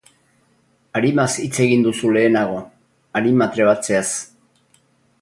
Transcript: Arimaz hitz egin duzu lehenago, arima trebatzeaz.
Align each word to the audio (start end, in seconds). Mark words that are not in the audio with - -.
Arimaz 0.99 1.27
hitz 1.43 1.53
egin 1.67 1.85
duzu 1.87 2.11
lehenago, 2.17 2.57
arima 3.21 3.53
trebatzeaz. 3.55 4.07